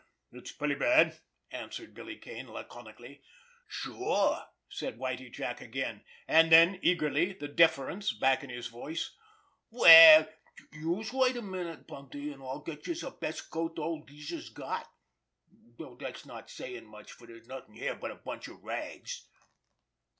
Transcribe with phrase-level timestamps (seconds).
[0.31, 1.19] "It's pretty bad,"
[1.51, 3.21] answered Billy Kane laconically.
[3.67, 9.15] "Sure!" said Whitie Jack again; and then, eagerly, the deference back in his voice:
[9.69, 10.27] "Well,
[10.73, 14.49] youse wait a minute, Bundy, an' I'll get youse de best coat de old geezer's
[14.49, 19.27] got—though dat's not sayin' much, for dere's nothin' here but a bunch of rags."